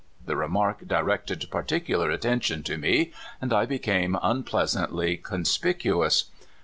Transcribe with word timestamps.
The 0.25 0.35
remark 0.35 0.87
directed 0.87 1.45
particular 1.51 2.09
attention 2.09 2.63
to 2.63 2.75
me, 2.75 3.13
and 3.39 3.53
I 3.53 3.67
became 3.67 4.17
unpleasantly 4.23 5.17
conspicuous. 5.17 6.23